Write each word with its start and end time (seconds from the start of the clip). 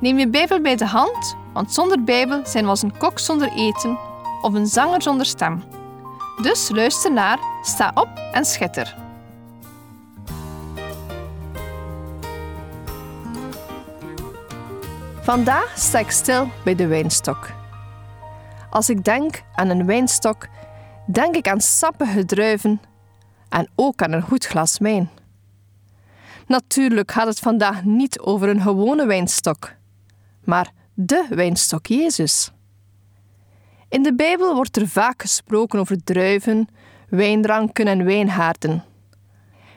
Neem 0.00 0.18
je 0.18 0.28
Bijbel 0.28 0.60
bij 0.60 0.76
de 0.76 0.86
hand, 0.86 1.36
want 1.52 1.72
zonder 1.72 2.04
Bijbel 2.04 2.46
zijn 2.46 2.64
we 2.64 2.70
als 2.70 2.82
een 2.82 2.96
kok 2.96 3.18
zonder 3.18 3.52
eten 3.52 3.98
of 4.42 4.54
een 4.54 4.66
zanger 4.66 5.02
zonder 5.02 5.26
stem. 5.26 5.62
Dus 6.42 6.68
luister 6.68 7.12
naar, 7.12 7.38
sta 7.62 7.90
op 7.94 8.08
en 8.32 8.44
schitter. 8.44 8.96
Vandaag 15.20 15.72
sta 15.78 15.98
ik 15.98 16.10
stil 16.10 16.48
bij 16.64 16.74
de 16.74 16.86
wijnstok. 16.86 17.50
Als 18.70 18.88
ik 18.88 19.04
denk 19.04 19.42
aan 19.54 19.68
een 19.68 19.86
wijnstok, 19.86 20.46
denk 21.06 21.36
ik 21.36 21.48
aan 21.48 21.60
sappige 21.60 22.24
druiven 22.24 22.80
en 23.48 23.68
ook 23.74 24.02
aan 24.02 24.12
een 24.12 24.22
goed 24.22 24.46
glas 24.46 24.78
wijn. 24.78 25.10
Natuurlijk 26.46 27.10
gaat 27.10 27.26
het 27.26 27.38
vandaag 27.38 27.84
niet 27.84 28.20
over 28.20 28.48
een 28.48 28.60
gewone 28.60 29.06
wijnstok, 29.06 29.78
maar 30.50 30.72
de 30.94 31.26
wijnstok 31.28 31.86
Jezus. 31.86 32.50
In 33.88 34.02
de 34.02 34.14
Bijbel 34.14 34.54
wordt 34.54 34.76
er 34.76 34.88
vaak 34.88 35.20
gesproken 35.20 35.78
over 35.78 36.04
druiven, 36.04 36.68
wijnranken 37.08 37.86
en 37.86 38.04
wijnhaarden. 38.04 38.84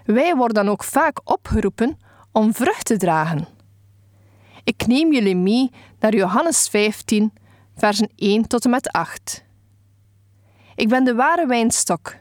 Wij 0.05 0.35
worden 0.35 0.63
dan 0.63 0.69
ook 0.69 0.83
vaak 0.83 1.21
opgeroepen 1.23 1.97
om 2.31 2.53
vrucht 2.53 2.85
te 2.85 2.97
dragen. 2.97 3.47
Ik 4.63 4.87
neem 4.87 5.13
jullie 5.13 5.35
mee 5.35 5.71
naar 5.99 6.15
Johannes 6.15 6.67
15, 6.67 7.33
versen 7.75 8.11
1 8.15 8.47
tot 8.47 8.65
en 8.65 8.71
met 8.71 8.91
8. 8.91 9.43
Ik 10.75 10.89
ben 10.89 11.03
de 11.03 11.15
ware 11.15 11.47
wijnstok 11.47 12.15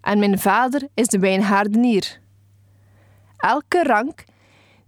en 0.00 0.18
mijn 0.18 0.38
vader 0.38 0.88
is 0.94 1.06
de 1.06 1.18
wijnhaardenier. 1.18 2.20
Elke 3.36 3.82
rank 3.82 4.24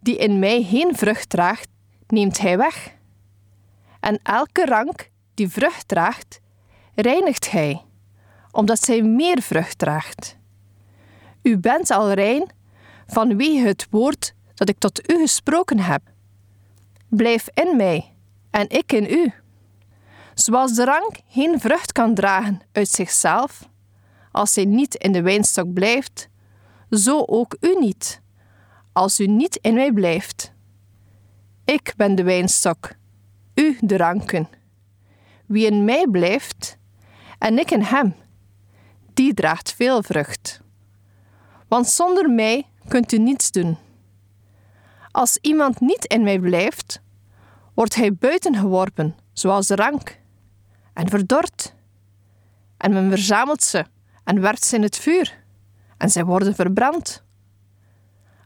die 0.00 0.16
in 0.16 0.38
mij 0.38 0.62
geen 0.62 0.96
vrucht 0.96 1.28
draagt, 1.28 1.68
neemt 2.06 2.38
hij 2.38 2.56
weg. 2.56 2.92
En 4.00 4.18
elke 4.22 4.64
rank 4.64 5.10
die 5.34 5.48
vrucht 5.48 5.88
draagt, 5.88 6.40
reinigt 6.94 7.50
hij, 7.50 7.82
omdat 8.50 8.84
zij 8.84 9.02
meer 9.02 9.42
vrucht 9.42 9.78
draagt. 9.78 10.36
U 11.42 11.58
bent 11.58 11.90
al 11.90 12.12
rein 12.12 12.50
vanwege 13.06 13.66
het 13.66 13.86
woord 13.90 14.34
dat 14.54 14.68
ik 14.68 14.78
tot 14.78 15.10
u 15.10 15.18
gesproken 15.18 15.78
heb. 15.78 16.02
Blijf 17.08 17.48
in 17.54 17.76
mij 17.76 18.14
en 18.50 18.68
ik 18.68 18.92
in 18.92 19.04
u. 19.10 19.32
Zoals 20.34 20.74
de 20.74 20.84
rank 20.84 21.16
geen 21.28 21.60
vrucht 21.60 21.92
kan 21.92 22.14
dragen 22.14 22.60
uit 22.72 22.88
zichzelf, 22.88 23.68
als 24.32 24.52
zij 24.52 24.64
niet 24.64 24.94
in 24.94 25.12
de 25.12 25.22
wijnstok 25.22 25.72
blijft, 25.72 26.28
zo 26.90 27.24
ook 27.26 27.56
u 27.60 27.76
niet, 27.78 28.20
als 28.92 29.20
u 29.20 29.26
niet 29.26 29.56
in 29.56 29.74
mij 29.74 29.92
blijft. 29.92 30.53
Ik 31.64 31.92
ben 31.96 32.14
de 32.14 32.22
wijnstok, 32.22 32.90
u 33.54 33.76
de 33.80 33.96
ranken. 33.96 34.48
Wie 35.46 35.66
in 35.66 35.84
mij 35.84 36.06
blijft 36.10 36.78
en 37.38 37.58
ik 37.58 37.70
in 37.70 37.82
hem, 37.82 38.14
die 39.14 39.34
draagt 39.34 39.72
veel 39.72 40.02
vrucht. 40.02 40.60
Want 41.68 41.86
zonder 41.86 42.30
mij 42.30 42.66
kunt 42.88 43.12
u 43.12 43.18
niets 43.18 43.50
doen. 43.50 43.78
Als 45.10 45.38
iemand 45.40 45.80
niet 45.80 46.04
in 46.04 46.22
mij 46.22 46.38
blijft, 46.38 47.00
wordt 47.74 47.94
hij 47.94 48.14
buiten 48.14 48.56
geworpen, 48.56 49.16
zoals 49.32 49.66
de 49.66 49.74
rank, 49.74 50.20
en 50.92 51.08
verdord. 51.08 51.74
En 52.76 52.92
men 52.92 53.08
verzamelt 53.10 53.62
ze 53.62 53.84
en 54.24 54.40
werpt 54.40 54.64
ze 54.64 54.76
in 54.76 54.82
het 54.82 54.96
vuur, 54.96 55.44
en 55.96 56.10
zij 56.10 56.24
worden 56.24 56.54
verbrand. 56.54 57.22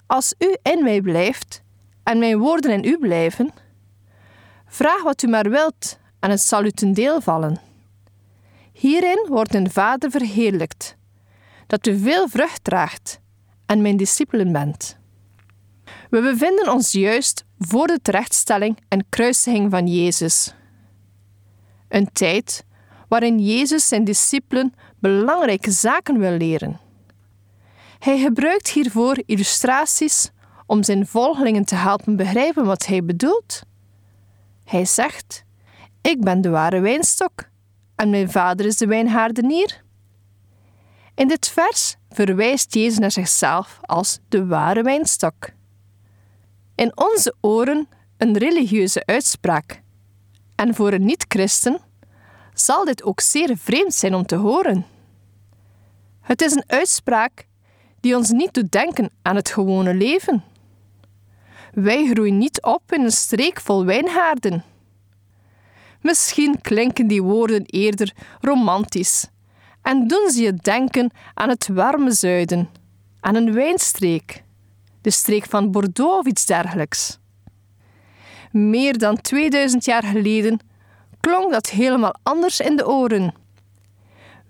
Als 0.07 0.34
u 0.39 0.57
in 0.62 0.83
mij 0.83 1.01
blijft 1.01 1.62
en 2.09 2.19
mijn 2.19 2.39
woorden 2.39 2.71
in 2.71 2.85
u 2.85 2.99
blijven, 2.99 3.51
vraag 4.67 5.03
wat 5.03 5.23
u 5.23 5.27
maar 5.27 5.51
wilt 5.51 5.99
en 6.21 6.31
het 6.31 6.41
zal 6.41 6.65
u 6.65 6.71
ten 6.71 6.93
deel 6.93 7.21
vallen. 7.21 7.61
Hierin 8.73 9.27
wordt 9.29 9.55
een 9.55 9.71
Vader 9.71 10.11
verheerlijkt, 10.11 10.97
dat 11.67 11.87
u 11.87 11.99
veel 11.99 12.29
vrucht 12.29 12.65
draagt 12.65 13.21
en 13.67 13.83
mijn 13.83 13.97
discipelen 13.97 14.53
bent. 14.53 14.99
We 16.11 16.21
bevinden 16.21 16.73
ons 16.73 16.93
juist 16.93 17.45
voor 17.59 17.87
de 17.87 17.99
terechtstelling 18.03 18.79
en 18.89 19.07
kruisiging 19.09 19.71
van 19.71 19.87
Jezus. 19.87 20.55
Een 21.89 22.09
tijd 22.13 22.65
waarin 23.09 23.39
Jezus 23.39 23.89
zijn 23.89 24.05
discipelen 24.05 24.75
belangrijke 24.99 25.71
zaken 25.71 26.19
wil 26.19 26.37
leren. 26.37 26.81
Hij 27.99 28.19
gebruikt 28.19 28.69
hiervoor 28.69 29.23
illustraties 29.27 30.31
om 30.69 30.83
zijn 30.83 31.06
volgelingen 31.06 31.65
te 31.65 31.75
helpen 31.75 32.17
begrijpen 32.17 32.65
wat 32.65 32.87
hij 32.87 33.05
bedoelt. 33.05 33.62
Hij 34.65 34.84
zegt: 34.84 35.45
Ik 36.01 36.21
ben 36.21 36.41
de 36.41 36.49
ware 36.49 36.81
wijnstok 36.81 37.49
en 37.97 38.11
mijn 38.11 38.31
vader 38.31 38.67
is 38.67 38.77
de 38.77 38.87
wijnhaardenier. 38.87 39.83
In 41.15 41.28
dit 41.28 41.49
vers 41.49 41.97
verwijst 42.11 42.75
Jezus 42.75 42.99
naar 42.99 43.11
zichzelf 43.11 43.78
als 43.83 44.19
de 44.28 44.47
ware 44.47 44.83
wijnstok. 44.83 45.51
In 46.75 46.93
onze 46.95 47.34
oren 47.41 47.89
een 48.17 48.39
religieuze 48.39 49.07
uitspraak. 49.07 49.83
En 50.55 50.75
voor 50.75 50.93
een 50.93 51.05
niet-christen 51.05 51.81
zal 52.55 52.84
dit 52.84 53.03
ook 53.03 53.21
zeer 53.21 53.57
vreemd 53.57 53.95
zijn 53.95 54.15
om 54.15 54.27
te 54.27 54.37
horen. 54.37 54.87
Het 56.21 56.43
is 56.43 56.53
een 56.53 56.65
uitspraak 56.67 57.47
die 58.01 58.17
ons 58.17 58.31
niet 58.31 58.55
doet 58.55 58.73
denken 58.73 59.11
aan 59.23 59.37
het 59.37 59.51
gewone 59.51 59.95
leven. 59.95 60.45
Wij 61.83 62.06
groeien 62.06 62.39
niet 62.39 62.62
op 62.62 62.93
in 62.93 63.05
een 63.05 63.11
streek 63.11 63.61
vol 63.61 63.84
wijnhaarden. 63.84 64.65
Misschien 66.00 66.61
klinken 66.61 67.06
die 67.06 67.22
woorden 67.22 67.65
eerder 67.66 68.12
romantisch 68.41 69.27
en 69.83 70.06
doen 70.06 70.31
ze 70.31 70.43
je 70.43 70.53
denken 70.53 71.11
aan 71.34 71.49
het 71.49 71.69
warme 71.69 72.11
zuiden, 72.11 72.69
aan 73.21 73.34
een 73.34 73.53
wijnstreek, 73.53 74.44
de 75.00 75.11
streek 75.11 75.44
van 75.47 75.71
Bordeaux 75.71 76.19
of 76.19 76.27
iets 76.27 76.47
dergelijks. 76.47 77.19
Meer 78.53 78.99
dan 78.99 79.21
2000 79.21 79.84
jaar 79.84 80.05
geleden 80.05 80.60
klonk 81.21 81.53
dat 81.53 81.71
helemaal 81.71 82.15
anders 82.22 82.60
in 82.60 82.77
de 82.77 82.89
oren. 82.89 83.34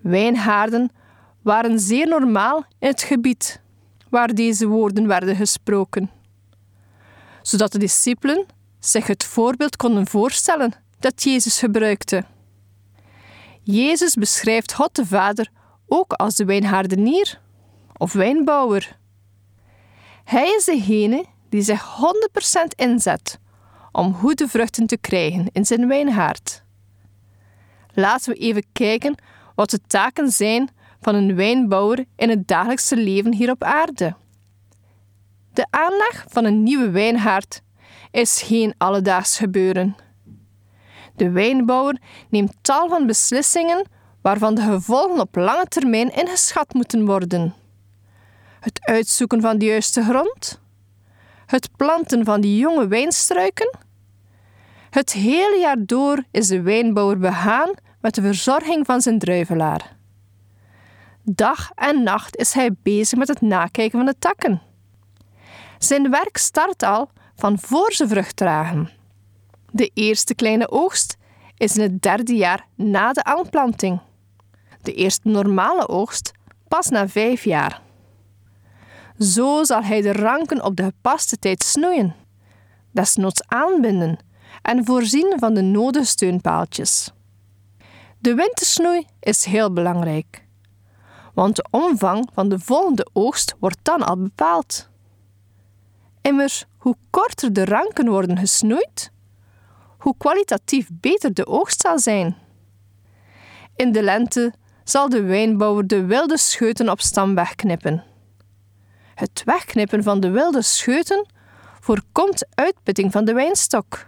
Wijnhaarden 0.00 0.90
waren 1.42 1.78
zeer 1.78 2.08
normaal 2.08 2.64
in 2.78 2.88
het 2.88 3.02
gebied 3.02 3.60
waar 4.10 4.34
deze 4.34 4.66
woorden 4.66 5.06
werden 5.06 5.36
gesproken, 5.36 6.10
zodat 7.48 7.72
de 7.72 7.78
discipelen 7.78 8.46
zich 8.78 9.06
het 9.06 9.24
voorbeeld 9.24 9.76
konden 9.76 10.06
voorstellen 10.06 10.72
dat 10.98 11.22
Jezus 11.22 11.58
gebruikte. 11.58 12.24
Jezus 13.62 14.14
beschrijft 14.14 14.72
God 14.72 14.94
de 14.94 15.06
Vader 15.06 15.48
ook 15.86 16.12
als 16.12 16.34
de 16.34 16.44
wijnhaardenier 16.44 17.40
of 17.96 18.12
wijnbouwer. 18.12 18.98
Hij 20.24 20.54
is 20.56 20.64
degene 20.64 21.24
die 21.48 21.62
zich 21.62 21.84
100% 22.60 22.62
inzet 22.76 23.38
om 23.92 24.14
goede 24.14 24.48
vruchten 24.48 24.86
te 24.86 24.98
krijgen 24.98 25.46
in 25.52 25.66
zijn 25.66 25.88
wijnhaard. 25.88 26.62
Laten 27.92 28.32
we 28.32 28.38
even 28.38 28.64
kijken 28.72 29.14
wat 29.54 29.70
de 29.70 29.80
taken 29.86 30.30
zijn 30.30 30.70
van 31.00 31.14
een 31.14 31.34
wijnbouwer 31.34 32.04
in 32.16 32.28
het 32.28 32.48
dagelijkse 32.48 32.96
leven 32.96 33.34
hier 33.34 33.50
op 33.50 33.62
aarde. 33.62 34.14
De 35.58 35.66
aanleg 35.70 36.24
van 36.28 36.44
een 36.44 36.62
nieuwe 36.62 36.90
wijnhaard 36.90 37.62
is 38.10 38.42
geen 38.42 38.74
alledaags 38.76 39.38
gebeuren. 39.38 39.96
De 41.16 41.30
wijnbouwer 41.30 42.00
neemt 42.30 42.52
tal 42.60 42.88
van 42.88 43.06
beslissingen 43.06 43.86
waarvan 44.22 44.54
de 44.54 44.62
gevolgen 44.62 45.20
op 45.20 45.36
lange 45.36 45.64
termijn 45.64 46.14
ingeschat 46.14 46.74
moeten 46.74 47.06
worden. 47.06 47.54
Het 48.60 48.80
uitzoeken 48.82 49.40
van 49.40 49.58
de 49.58 49.64
juiste 49.64 50.02
grond, 50.02 50.60
het 51.46 51.68
planten 51.76 52.24
van 52.24 52.40
die 52.40 52.58
jonge 52.58 52.88
wijnstruiken. 52.88 53.78
Het 54.90 55.12
hele 55.12 55.58
jaar 55.60 55.86
door 55.86 56.24
is 56.30 56.48
de 56.48 56.62
wijnbouwer 56.62 57.18
begaan 57.18 57.70
met 58.00 58.14
de 58.14 58.22
verzorging 58.22 58.86
van 58.86 59.00
zijn 59.00 59.18
druivelaar. 59.18 59.96
Dag 61.22 61.70
en 61.74 62.02
nacht 62.02 62.36
is 62.36 62.52
hij 62.52 62.70
bezig 62.82 63.18
met 63.18 63.28
het 63.28 63.40
nakijken 63.40 63.98
van 63.98 64.06
de 64.06 64.18
takken. 64.18 64.67
Zijn 65.78 66.10
werk 66.10 66.36
start 66.36 66.82
al 66.82 67.10
van 67.36 67.58
voor 67.58 67.92
ze 67.92 68.08
vrucht 68.08 68.36
dragen. 68.36 68.90
De 69.70 69.90
eerste 69.94 70.34
kleine 70.34 70.70
oogst 70.70 71.16
is 71.56 71.76
in 71.76 71.82
het 71.82 72.02
derde 72.02 72.34
jaar 72.34 72.66
na 72.74 73.12
de 73.12 73.24
aanplanting. 73.24 74.00
De 74.82 74.92
eerste 74.92 75.28
normale 75.28 75.88
oogst 75.88 76.32
pas 76.68 76.88
na 76.88 77.08
vijf 77.08 77.44
jaar. 77.44 77.82
Zo 79.18 79.64
zal 79.64 79.82
hij 79.82 80.00
de 80.00 80.12
ranken 80.12 80.64
op 80.64 80.76
de 80.76 80.82
gepaste 80.82 81.38
tijd 81.38 81.62
snoeien, 81.62 82.14
desnoods 82.90 83.42
aanbinden 83.46 84.18
en 84.62 84.84
voorzien 84.84 85.34
van 85.38 85.54
de 85.54 85.62
nodige 85.62 86.06
steunpaaltjes. 86.06 87.12
De 88.18 88.34
wintersnoei 88.34 89.06
is 89.20 89.44
heel 89.44 89.72
belangrijk, 89.72 90.44
want 91.34 91.56
de 91.56 91.66
omvang 91.70 92.28
van 92.32 92.48
de 92.48 92.58
volgende 92.58 93.06
oogst 93.12 93.54
wordt 93.58 93.78
dan 93.82 94.02
al 94.02 94.16
bepaald. 94.16 94.87
Hoe 96.78 96.96
korter 97.10 97.52
de 97.52 97.64
ranken 97.64 98.08
worden 98.08 98.38
gesnoeid, 98.38 99.10
hoe 99.98 100.14
kwalitatief 100.18 100.88
beter 100.92 101.34
de 101.34 101.46
oogst 101.46 101.80
zal 101.80 101.98
zijn. 101.98 102.36
In 103.76 103.92
de 103.92 104.02
lente 104.02 104.52
zal 104.84 105.08
de 105.08 105.22
wijnbouwer 105.22 105.86
de 105.86 106.04
wilde 106.04 106.38
scheuten 106.38 106.88
op 106.88 107.00
stam 107.00 107.34
wegknippen. 107.34 108.04
Het 109.14 109.42
wegknippen 109.44 110.02
van 110.02 110.20
de 110.20 110.30
wilde 110.30 110.62
scheuten 110.62 111.26
voorkomt 111.80 112.46
uitputting 112.54 113.12
van 113.12 113.24
de 113.24 113.32
wijnstok. 113.32 114.06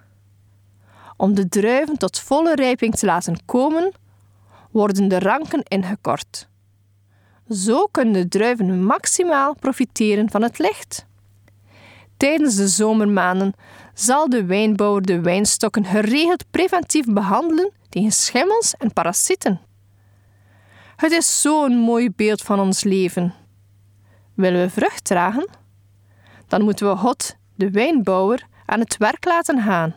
Om 1.16 1.34
de 1.34 1.48
druiven 1.48 1.98
tot 1.98 2.18
volle 2.18 2.54
rijping 2.54 2.94
te 2.94 3.06
laten 3.06 3.44
komen, 3.44 3.92
worden 4.70 5.08
de 5.08 5.18
ranken 5.18 5.62
ingekort. 5.62 6.48
Zo 7.48 7.86
kunnen 7.86 8.12
de 8.12 8.28
druiven 8.28 8.84
maximaal 8.84 9.54
profiteren 9.54 10.30
van 10.30 10.42
het 10.42 10.58
licht. 10.58 11.08
Tijdens 12.20 12.56
de 12.56 12.68
zomermaanden 12.68 13.52
zal 13.94 14.28
de 14.28 14.44
wijnbouwer 14.44 15.02
de 15.02 15.20
wijnstokken 15.20 15.84
geregeld 15.84 16.44
preventief 16.50 17.04
behandelen 17.06 17.72
tegen 17.88 18.12
schimmels 18.12 18.74
en 18.78 18.92
parasieten. 18.92 19.60
Het 20.96 21.12
is 21.12 21.40
zo'n 21.40 21.76
mooi 21.76 22.10
beeld 22.10 22.42
van 22.42 22.60
ons 22.60 22.84
leven. 22.84 23.34
Willen 24.34 24.60
we 24.60 24.70
vrucht 24.70 25.04
dragen? 25.04 25.48
Dan 26.48 26.62
moeten 26.62 26.88
we 26.88 26.96
God, 26.96 27.36
de 27.54 27.70
wijnbouwer, 27.70 28.46
aan 28.66 28.80
het 28.80 28.96
werk 28.96 29.24
laten 29.24 29.62
gaan. 29.62 29.94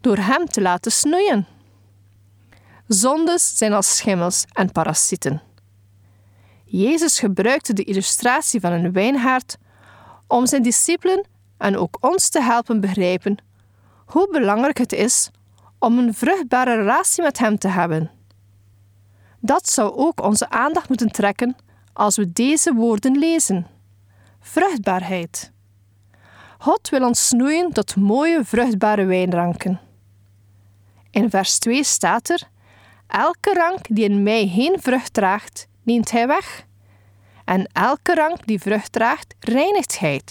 Door 0.00 0.16
hem 0.16 0.46
te 0.46 0.60
laten 0.60 0.92
snoeien. 0.92 1.46
Zondes 2.86 3.56
zijn 3.56 3.72
als 3.72 3.96
schimmels 3.96 4.44
en 4.52 4.72
parasieten. 4.72 5.42
Jezus 6.64 7.18
gebruikte 7.18 7.72
de 7.72 7.84
illustratie 7.84 8.60
van 8.60 8.72
een 8.72 8.92
wijnhaard 8.92 9.58
om 10.30 10.46
zijn 10.46 10.62
discipelen 10.62 11.26
en 11.56 11.76
ook 11.76 11.96
ons 12.00 12.28
te 12.28 12.42
helpen 12.42 12.80
begrijpen 12.80 13.36
hoe 14.06 14.28
belangrijk 14.30 14.78
het 14.78 14.92
is 14.92 15.30
om 15.78 15.98
een 15.98 16.14
vruchtbare 16.14 16.76
relatie 16.76 17.22
met 17.22 17.38
Hem 17.38 17.58
te 17.58 17.68
hebben. 17.68 18.10
Dat 19.40 19.68
zou 19.68 19.96
ook 19.96 20.22
onze 20.22 20.50
aandacht 20.50 20.88
moeten 20.88 21.10
trekken 21.10 21.56
als 21.92 22.16
we 22.16 22.32
deze 22.32 22.72
woorden 22.74 23.18
lezen. 23.18 23.66
Vruchtbaarheid. 24.40 25.52
God 26.58 26.88
wil 26.88 27.06
ons 27.06 27.28
snoeien 27.28 27.72
tot 27.72 27.96
mooie 27.96 28.44
vruchtbare 28.44 29.04
wijnranken. 29.04 29.80
In 31.10 31.30
vers 31.30 31.58
2 31.58 31.84
staat 31.84 32.28
er: 32.28 32.48
Elke 33.06 33.52
rank 33.54 33.86
die 33.88 34.04
in 34.04 34.22
mij 34.22 34.48
geen 34.48 34.80
vrucht 34.80 35.12
draagt, 35.14 35.66
neemt 35.82 36.10
hij 36.10 36.26
weg. 36.26 36.66
En 37.50 37.66
elke 37.72 38.14
rank 38.14 38.46
die 38.46 38.60
vrucht 38.60 38.92
draagt, 38.92 39.34
reinigt 39.40 39.98
hij, 39.98 40.22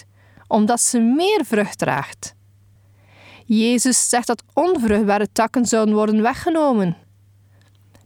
omdat 0.46 0.80
ze 0.80 0.98
meer 0.98 1.44
vrucht 1.44 1.78
draagt. 1.78 2.34
Jezus 3.44 4.08
zegt 4.08 4.26
dat 4.26 4.42
onvruchtbare 4.52 5.32
takken 5.32 5.66
zouden 5.66 5.94
worden 5.94 6.22
weggenomen. 6.22 6.96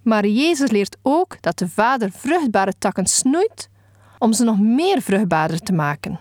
Maar 0.02 0.26
Jezus 0.26 0.70
leert 0.70 0.96
ook 1.02 1.42
dat 1.42 1.58
de 1.58 1.68
Vader 1.68 2.10
vruchtbare 2.12 2.72
takken 2.78 3.06
snoeit 3.06 3.68
om 4.18 4.32
ze 4.32 4.44
nog 4.44 4.58
meer 4.60 5.02
vruchtbaarder 5.02 5.58
te 5.58 5.72
maken. 5.72 6.20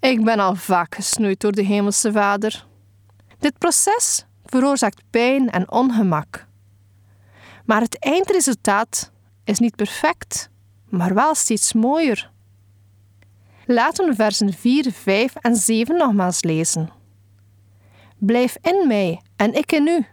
Ik 0.00 0.24
ben 0.24 0.38
al 0.38 0.54
vaak 0.54 0.94
gesnoeid 0.94 1.40
door 1.40 1.52
de 1.52 1.62
Hemelse 1.62 2.12
Vader. 2.12 2.66
Dit 3.38 3.58
proces 3.58 4.26
veroorzaakt 4.44 5.02
pijn 5.10 5.50
en 5.50 5.70
ongemak. 5.70 6.46
Maar 7.64 7.80
het 7.80 7.98
eindresultaat 7.98 9.12
is 9.44 9.58
niet 9.58 9.76
perfect, 9.76 10.50
maar 10.88 11.14
wel 11.14 11.34
steeds 11.34 11.72
mooier. 11.72 12.30
Laten 13.66 14.08
we 14.08 14.14
versen 14.14 14.52
4, 14.52 14.92
5 14.92 15.34
en 15.34 15.56
7 15.56 15.96
nogmaals 15.96 16.42
lezen. 16.42 16.90
Blijf 18.18 18.56
in 18.62 18.86
mij 18.86 19.20
en 19.36 19.54
ik 19.54 19.72
in 19.72 19.86
u. 19.86 20.06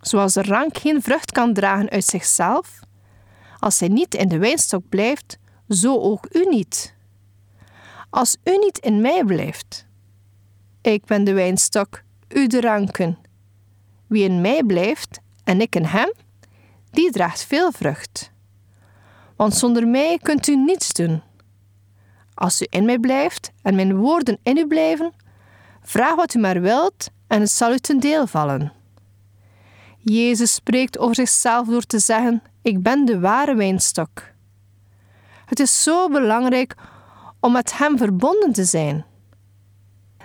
Zoals 0.00 0.32
de 0.32 0.42
rank 0.42 0.78
geen 0.78 1.02
vrucht 1.02 1.32
kan 1.32 1.54
dragen 1.54 1.90
uit 1.90 2.04
zichzelf, 2.04 2.80
als 3.58 3.80
hij 3.80 3.88
niet 3.88 4.14
in 4.14 4.28
de 4.28 4.38
wijnstok 4.38 4.88
blijft, 4.88 5.38
zo 5.68 6.00
ook 6.00 6.26
u 6.32 6.46
niet. 6.48 6.94
Als 8.10 8.36
u 8.44 8.58
niet 8.58 8.78
in 8.78 9.00
mij 9.00 9.24
blijft, 9.24 9.86
ik 10.80 11.04
ben 11.04 11.24
de 11.24 11.32
wijnstok, 11.32 12.02
u 12.28 12.46
de 12.46 12.60
ranken. 12.60 13.18
Wie 14.06 14.24
in 14.24 14.40
mij 14.40 14.62
blijft 14.64 15.20
en 15.44 15.60
ik 15.60 15.74
in 15.74 15.84
hem, 15.84 16.12
die 16.90 17.10
draagt 17.10 17.44
veel 17.44 17.72
vrucht. 17.72 18.32
Want 19.40 19.54
zonder 19.54 19.88
mij 19.88 20.18
kunt 20.22 20.46
u 20.46 20.56
niets 20.56 20.92
doen. 20.92 21.22
Als 22.34 22.62
u 22.62 22.66
in 22.70 22.84
mij 22.84 22.98
blijft 22.98 23.50
en 23.62 23.74
mijn 23.74 23.96
woorden 23.96 24.38
in 24.42 24.56
u 24.56 24.66
blijven, 24.66 25.12
vraag 25.82 26.14
wat 26.14 26.34
u 26.34 26.38
maar 26.38 26.60
wilt 26.60 27.10
en 27.26 27.40
het 27.40 27.50
zal 27.50 27.72
u 27.72 27.78
ten 27.78 28.00
deel 28.00 28.26
vallen. 28.26 28.72
Jezus 29.98 30.54
spreekt 30.54 30.98
over 30.98 31.14
zichzelf 31.14 31.66
door 31.66 31.82
te 31.82 31.98
zeggen: 31.98 32.42
Ik 32.62 32.82
ben 32.82 33.04
de 33.04 33.20
ware 33.20 33.54
wijnstok. 33.54 34.22
Het 35.46 35.60
is 35.60 35.82
zo 35.82 36.08
belangrijk 36.08 36.74
om 37.38 37.52
met 37.52 37.78
Hem 37.78 37.98
verbonden 37.98 38.52
te 38.52 38.64
zijn. 38.64 39.04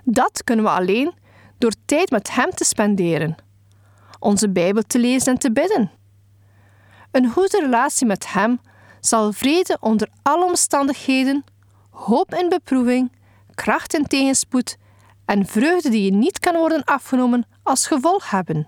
Dat 0.03 0.43
kunnen 0.43 0.65
we 0.65 0.71
alleen 0.71 1.13
door 1.57 1.73
tijd 1.85 2.09
met 2.09 2.35
Hem 2.35 2.49
te 2.49 2.63
spenderen, 2.63 3.35
onze 4.19 4.49
Bijbel 4.49 4.83
te 4.87 4.99
lezen 4.99 5.33
en 5.33 5.39
te 5.39 5.51
bidden. 5.51 5.91
Een 7.11 7.29
goede 7.31 7.59
relatie 7.59 8.07
met 8.07 8.33
Hem 8.33 8.59
zal 9.05 9.31
vrede 9.31 9.77
onder 9.79 10.09
alle 10.21 10.45
omstandigheden, 10.45 11.43
hoop 11.89 12.33
in 12.33 12.49
beproeving, 12.49 13.11
kracht 13.53 13.93
in 13.93 14.07
tegenspoed 14.07 14.77
en 15.25 15.45
vreugde 15.45 15.89
die 15.89 16.03
je 16.03 16.11
niet 16.11 16.39
kan 16.39 16.55
worden 16.55 16.83
afgenomen 16.83 17.45
als 17.63 17.87
gevolg 17.87 18.29
hebben. 18.29 18.67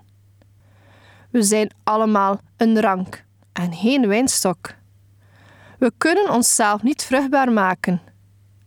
We 1.30 1.42
zijn 1.42 1.74
allemaal 1.84 2.40
een 2.56 2.80
rank 2.80 3.24
en 3.52 3.74
geen 3.74 4.06
wijnstok. 4.06 4.74
We 5.78 5.92
kunnen 5.98 6.30
onszelf 6.30 6.82
niet 6.82 7.04
vruchtbaar 7.04 7.52
maken. 7.52 8.00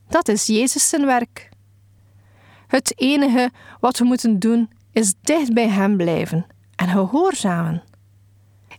Dat 0.08 0.28
is 0.28 0.46
Jezus 0.46 0.90
zijn 0.90 1.06
werk. 1.06 1.50
Het 2.68 3.00
enige 3.00 3.52
wat 3.80 3.98
we 3.98 4.06
moeten 4.06 4.40
doen 4.40 4.70
is 4.92 5.14
dicht 5.22 5.54
bij 5.54 5.70
Hem 5.70 5.98
blijven 5.98 6.46
en 6.76 6.88
gehoorzamen. 6.88 7.84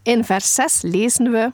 In 0.02 0.24
vers 0.24 0.54
6 0.54 0.82
lezen 0.82 1.30
we: 1.30 1.52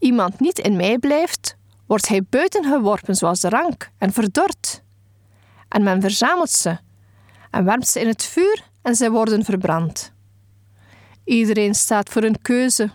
Iemand 0.00 0.40
niet 0.40 0.58
in 0.58 0.76
mij 0.76 0.98
blijft, 0.98 1.56
wordt 1.86 2.08
hij 2.08 2.22
buiten 2.22 2.64
geworpen 2.64 3.14
zoals 3.14 3.40
de 3.40 3.48
rank 3.48 3.90
en 3.98 4.12
verdord. 4.12 4.82
En 5.68 5.82
men 5.82 6.00
verzamelt 6.00 6.50
ze 6.50 6.78
en 7.50 7.64
werpt 7.64 7.88
ze 7.88 8.00
in 8.00 8.06
het 8.06 8.24
vuur 8.24 8.64
en 8.82 8.94
zij 8.94 9.10
worden 9.10 9.44
verbrand. 9.44 10.12
Iedereen 11.24 11.74
staat 11.74 12.08
voor 12.08 12.22
een 12.22 12.42
keuze: 12.42 12.90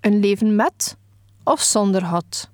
een 0.00 0.20
leven 0.20 0.56
met 0.56 0.96
of 1.44 1.60
zonder 1.60 2.04
God. 2.04 2.50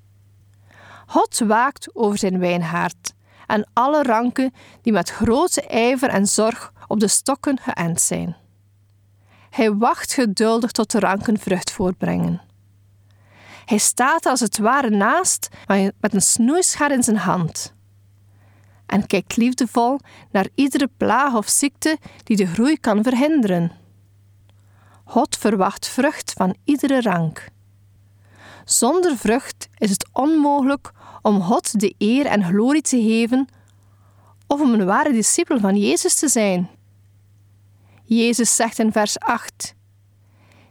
God 1.07 1.39
waakt 1.39 1.95
over 1.95 2.19
zijn 2.19 2.39
wijnhaard 2.39 3.15
en 3.47 3.69
alle 3.73 4.03
ranken 4.03 4.53
die 4.83 4.93
met 4.93 5.11
grote 5.11 5.63
ijver 5.63 6.09
en 6.09 6.27
zorg 6.27 6.73
op 6.87 7.01
de 7.01 7.09
stokken 7.09 7.59
geënt 7.61 8.01
zijn. 8.01 8.37
Hij 9.51 9.75
wacht 9.75 10.13
geduldig 10.13 10.71
tot 10.71 10.91
de 10.91 10.99
ranken 10.99 11.39
vrucht 11.39 11.71
voortbrengen. 11.71 12.46
Hij 13.67 13.79
staat 13.79 14.27
als 14.27 14.41
het 14.41 14.59
ware 14.59 14.91
naast 14.91 15.49
met 16.01 16.15
een 16.15 16.23
snoeischaar 16.23 16.93
in 16.93 17.03
zijn 17.03 17.17
hand. 17.17 17.75
En 18.87 19.07
kijkt 19.07 19.37
liefdevol 19.37 19.99
naar 20.31 20.49
iedere 20.55 20.89
plaag 20.97 21.35
of 21.35 21.49
ziekte 21.49 21.99
die 22.25 22.37
de 22.37 22.47
groei 22.47 22.79
kan 22.81 23.03
verhinderen. 23.03 23.73
God 25.05 25.37
verwacht 25.37 25.89
vrucht 25.89 26.33
van 26.33 26.57
iedere 26.65 27.01
rank. 27.01 27.49
Zonder 28.65 29.17
vrucht 29.17 29.69
is 29.79 29.91
het 29.91 30.09
onmogelijk 30.13 30.93
om 31.23 31.43
God 31.43 31.81
de 31.81 31.95
eer 31.99 32.27
en 32.27 32.45
glorie 32.45 32.83
te 32.83 33.03
geven 33.03 33.49
of 34.47 34.61
om 34.61 34.73
een 34.73 34.87
ware 34.87 35.13
discipel 35.13 35.61
van 35.61 35.77
Jezus 35.77 36.15
te 36.15 36.29
zijn. 36.29 36.71
Jezus 38.05 38.57
zegt 38.57 38.79
in 38.79 38.93
vers 38.93 39.19
8: 39.19 39.75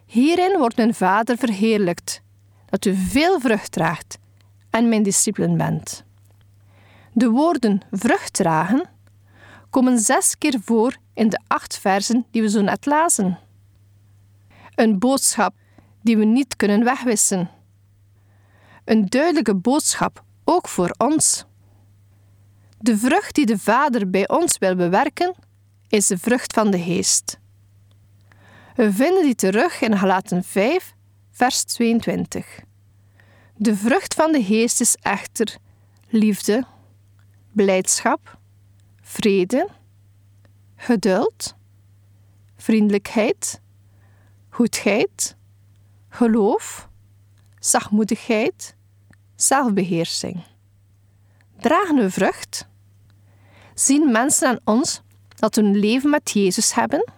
Hierin 0.06 0.58
wordt 0.58 0.76
mijn 0.76 0.94
Vader 0.94 1.36
verheerlijkt, 1.36 2.22
dat 2.76 2.94
u 2.94 2.96
veel 2.96 3.40
vrucht 3.40 3.72
draagt 3.72 4.18
en 4.70 4.88
mijn 4.88 5.02
discipelen 5.02 5.56
bent. 5.56 6.04
De 7.12 7.28
woorden 7.28 7.80
vrucht 7.90 8.32
dragen 8.32 8.88
komen 9.70 9.98
zes 9.98 10.38
keer 10.38 10.60
voor 10.64 10.96
in 11.14 11.28
de 11.28 11.40
acht 11.46 11.78
versen 11.78 12.26
die 12.30 12.42
we 12.42 12.50
zo 12.50 12.60
net 12.60 12.86
lazen. 12.86 13.38
Een 14.74 14.98
boodschap 14.98 15.54
die 16.02 16.16
we 16.16 16.24
niet 16.24 16.56
kunnen 16.56 16.84
wegwissen. 16.84 17.50
Een 18.84 19.06
duidelijke 19.06 19.54
boodschap 19.54 20.24
ook 20.44 20.68
voor 20.68 20.94
ons. 20.98 21.44
De 22.78 22.98
vrucht 22.98 23.34
die 23.34 23.46
de 23.46 23.58
Vader 23.58 24.10
bij 24.10 24.28
ons 24.28 24.58
wil 24.58 24.76
bewerken, 24.76 25.34
is 25.88 26.06
de 26.06 26.18
vrucht 26.18 26.52
van 26.52 26.70
de 26.70 26.78
geest. 26.78 27.38
We 28.74 28.92
vinden 28.92 29.22
die 29.22 29.34
terug 29.34 29.80
in 29.80 29.98
Galaten 29.98 30.44
5, 30.44 30.94
vers 31.30 31.64
22. 31.64 32.65
De 33.58 33.76
vrucht 33.76 34.14
van 34.14 34.32
de 34.32 34.42
geest 34.44 34.80
is 34.80 34.94
echter 34.94 35.56
liefde, 36.08 36.66
blijdschap, 37.52 38.38
vrede, 39.00 39.68
geduld, 40.76 41.54
vriendelijkheid, 42.56 43.60
goedheid, 44.48 45.36
geloof, 46.08 46.88
zachtmoedigheid, 47.58 48.76
zelfbeheersing. 49.34 50.44
Dragen 51.58 51.96
we 51.96 52.10
vrucht? 52.10 52.68
Zien 53.74 54.12
mensen 54.12 54.48
aan 54.48 54.58
ons 54.64 55.02
dat 55.34 55.56
een 55.56 55.76
leven 55.76 56.10
met 56.10 56.30
Jezus 56.30 56.74
hebben? 56.74 57.12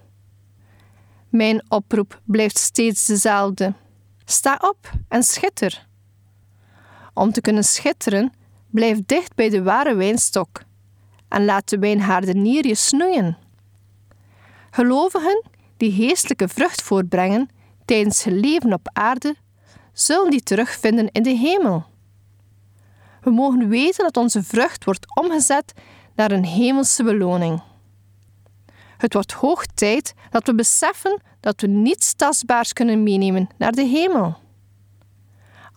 Mijn 1.29 1.71
oproep 1.71 2.21
blijft 2.25 2.59
steeds 2.59 3.07
dezelfde. 3.07 3.75
Sta 4.25 4.59
op 4.61 4.91
en 5.09 5.23
schitter. 5.23 5.88
Om 7.19 7.33
te 7.33 7.41
kunnen 7.41 7.65
schitteren, 7.65 8.33
blijf 8.71 8.99
dicht 9.07 9.35
bij 9.35 9.49
de 9.49 9.63
ware 9.63 9.95
wijnstok 9.95 10.63
en 11.29 11.45
laat 11.45 11.69
de 11.69 11.79
wijnhaardenier 11.79 12.67
je 12.67 12.75
snoeien. 12.75 13.37
Gelovigen 14.71 15.45
die 15.77 15.93
geestelijke 15.93 16.49
vrucht 16.49 16.83
voortbrengen 16.83 17.49
tijdens 17.85 18.25
hun 18.25 18.41
leven 18.41 18.73
op 18.73 18.89
aarde, 18.93 19.37
zullen 19.93 20.31
die 20.31 20.43
terugvinden 20.43 21.11
in 21.13 21.23
de 21.23 21.31
hemel. 21.31 21.85
We 23.21 23.31
mogen 23.31 23.69
weten 23.69 24.05
dat 24.05 24.17
onze 24.17 24.43
vrucht 24.43 24.85
wordt 24.85 25.17
omgezet 25.17 25.73
naar 26.15 26.31
een 26.31 26.45
hemelse 26.45 27.05
beloning. 27.05 27.63
Het 28.99 29.13
wordt 29.13 29.33
hoog 29.33 29.67
tijd 29.67 30.15
dat 30.31 30.47
we 30.47 30.55
beseffen 30.55 31.21
dat 31.41 31.61
we 31.61 31.67
niets 31.67 32.15
tastbaars 32.15 32.73
kunnen 32.73 33.03
meenemen 33.03 33.49
naar 33.57 33.73
de 33.73 33.85
hemel. 33.85 34.47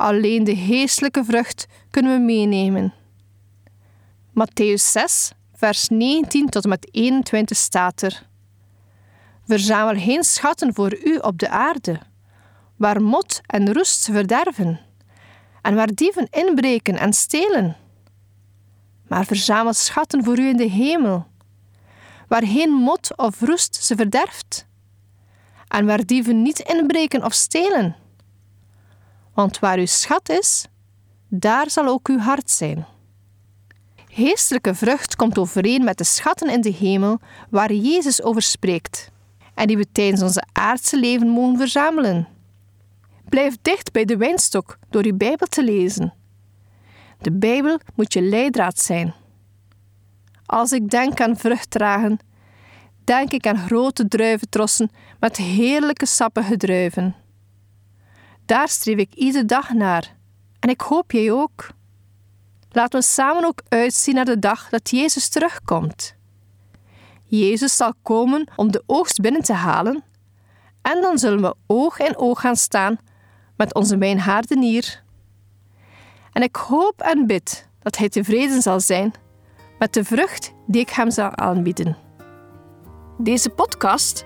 Alleen 0.02 0.44
de 0.44 0.56
geestelijke 0.56 1.24
vrucht 1.24 1.68
kunnen 1.90 2.14
we 2.14 2.20
meenemen. 2.20 2.94
Matthäus 4.34 4.84
6, 4.92 5.32
vers 5.54 5.88
19 5.90 6.50
tot 6.50 6.64
en 6.64 6.70
met 6.70 6.88
21 6.92 7.58
staat 7.58 8.02
er. 8.02 8.28
Verzamel 9.46 10.02
geen 10.02 10.24
schatten 10.24 10.74
voor 10.74 10.98
u 11.04 11.18
op 11.18 11.40
de 11.40 11.50
aarde, 11.50 12.00
waar 12.76 13.02
mot 13.02 13.42
en 13.46 13.74
roest 13.74 14.06
verderven, 14.12 14.80
en 15.62 15.76
waar 15.76 15.94
dieven 15.94 16.28
inbreken 16.30 16.98
en 16.98 17.14
stelen. 17.14 17.78
Maar 19.08 19.26
verzamel 19.26 19.74
schatten 19.74 20.24
voor 20.24 20.40
u 20.40 20.48
in 20.48 20.58
de 20.58 20.70
hemel, 20.70 21.28
waar 22.28 22.46
geen 22.46 22.72
mot 22.72 23.18
of 23.18 23.42
roest 23.42 23.76
ze 23.76 23.96
verderft, 23.96 24.68
en 25.68 25.86
waar 25.86 26.06
dieven 26.06 26.42
niet 26.42 26.60
inbreken 26.60 27.24
of 27.24 27.34
stelen. 27.34 28.01
Want 29.34 29.60
waar 29.60 29.78
uw 29.78 29.86
schat 29.86 30.30
is, 30.30 30.68
daar 31.28 31.70
zal 31.70 31.88
ook 31.88 32.08
uw 32.08 32.20
hart 32.20 32.50
zijn. 32.50 32.86
Geestelijke 34.08 34.76
vrucht 34.76 35.16
komt 35.16 35.38
overeen 35.38 35.84
met 35.84 35.98
de 35.98 36.04
schatten 36.04 36.50
in 36.50 36.62
de 36.62 36.74
hemel 36.74 37.20
waar 37.50 37.74
Jezus 37.74 38.22
over 38.22 38.42
spreekt 38.42 39.12
en 39.54 39.68
die 39.68 39.78
we 39.78 39.92
tijdens 39.92 40.22
onze 40.22 40.44
aardse 40.52 41.00
leven 41.00 41.28
mogen 41.28 41.58
verzamelen. 41.58 42.28
Blijf 43.30 43.58
dicht 43.62 43.92
bij 43.92 44.06
de 44.06 44.18
wijnstok 44.18 44.78
door 44.90 45.04
uw 45.04 45.18
Bijbel 45.18 45.48
te 45.48 45.64
lezen. 45.64 46.14
De 47.22 47.32
Bijbel 47.32 47.80
moet 47.96 48.14
je 48.14 48.22
leidraad 48.22 48.80
zijn. 48.80 49.14
Als 50.46 50.72
ik 50.72 50.90
denk 50.90 51.22
aan 51.22 51.38
vrucht 51.38 51.72
dragen, 51.72 52.20
denk 53.04 53.32
ik 53.32 53.48
aan 53.48 53.58
grote 53.58 54.08
druiventrossen 54.08 54.92
met 55.20 55.38
heerlijke 55.38 56.06
sappige 56.06 56.58
druiven. 56.58 57.16
Daar 58.52 58.70
streef 58.70 58.98
ik 58.98 59.14
iedere 59.14 59.46
dag 59.46 59.74
naar 59.74 60.16
en 60.60 60.70
ik 60.70 60.82
hoop 60.82 61.12
jij 61.12 61.32
ook. 61.32 61.70
Laten 62.72 63.00
we 63.00 63.06
samen 63.06 63.46
ook 63.46 63.62
uitzien 63.70 64.16
naar 64.16 64.26
de 64.26 64.40
dag 64.40 64.70
dat 64.70 64.90
Jezus 64.90 65.30
terugkomt. 65.30 66.16
Jezus 67.24 67.76
zal 67.76 67.94
komen 68.02 68.48
om 68.56 68.72
de 68.72 68.84
oogst 68.86 69.22
binnen 69.22 69.42
te 69.42 69.54
halen 69.54 70.04
en 70.82 71.02
dan 71.02 71.18
zullen 71.18 71.42
we 71.42 71.56
oog 71.68 72.00
in 72.00 72.18
oog 72.18 72.40
gaan 72.40 72.56
staan 72.56 72.98
met 73.58 73.74
onze 73.74 73.98
wijnhaardenier. 73.98 75.04
En 76.34 76.44
ik 76.44 76.56
hoop 76.56 77.02
en 77.02 77.28
bid 77.28 77.68
dat 77.80 77.98
hij 77.98 78.10
tevreden 78.10 78.62
zal 78.62 78.80
zijn 78.80 79.14
met 79.80 79.94
de 79.94 80.04
vrucht 80.04 80.54
die 80.68 80.82
ik 80.82 80.90
hem 80.90 81.12
zal 81.12 81.36
aanbieden. 81.36 81.98
Deze 83.18 83.50
podcast 83.50 84.26